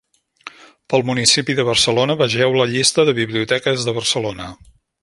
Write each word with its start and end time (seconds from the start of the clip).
Pel 0.93 1.05
municipi 1.09 1.57
de 1.59 1.65
Barcelona 1.69 2.17
vegeu 2.25 2.59
la 2.63 2.69
llista 2.75 3.07
de 3.11 3.17
biblioteques 3.23 3.89
de 3.91 3.97
Barcelona. 4.01 4.53